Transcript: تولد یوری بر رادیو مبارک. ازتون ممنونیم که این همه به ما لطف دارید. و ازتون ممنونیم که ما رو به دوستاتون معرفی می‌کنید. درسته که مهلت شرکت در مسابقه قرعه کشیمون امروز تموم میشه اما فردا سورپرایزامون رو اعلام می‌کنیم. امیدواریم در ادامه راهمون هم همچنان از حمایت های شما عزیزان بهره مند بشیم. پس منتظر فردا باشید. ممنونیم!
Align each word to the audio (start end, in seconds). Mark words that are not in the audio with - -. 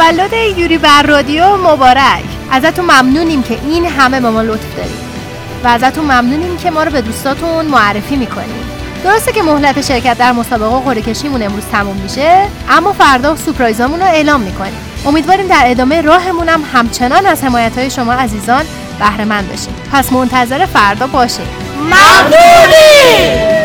تولد 0.00 0.32
یوری 0.32 0.78
بر 0.78 1.02
رادیو 1.02 1.56
مبارک. 1.56 2.24
ازتون 2.50 2.84
ممنونیم 2.84 3.42
که 3.42 3.58
این 3.64 3.86
همه 3.86 4.20
به 4.20 4.30
ما 4.30 4.42
لطف 4.42 4.76
دارید. 4.76 5.10
و 5.64 5.68
ازتون 5.68 6.04
ممنونیم 6.04 6.56
که 6.56 6.70
ما 6.70 6.82
رو 6.82 6.90
به 6.90 7.00
دوستاتون 7.00 7.64
معرفی 7.64 8.16
می‌کنید. 8.16 8.70
درسته 9.04 9.32
که 9.32 9.42
مهلت 9.42 9.80
شرکت 9.80 10.18
در 10.18 10.32
مسابقه 10.32 10.84
قرعه 10.84 11.02
کشیمون 11.02 11.42
امروز 11.42 11.64
تموم 11.72 11.96
میشه 11.96 12.46
اما 12.70 12.92
فردا 12.92 13.36
سورپرایزامون 13.36 14.00
رو 14.00 14.06
اعلام 14.06 14.40
می‌کنیم. 14.40 14.80
امیدواریم 15.06 15.46
در 15.46 15.62
ادامه 15.64 16.00
راهمون 16.00 16.48
هم 16.48 16.62
همچنان 16.72 17.26
از 17.26 17.44
حمایت 17.44 17.78
های 17.78 17.90
شما 17.90 18.12
عزیزان 18.12 18.64
بهره 18.98 19.24
مند 19.24 19.52
بشیم. 19.52 19.74
پس 19.92 20.12
منتظر 20.12 20.66
فردا 20.66 21.06
باشید. 21.06 21.48
ممنونیم! 21.78 23.59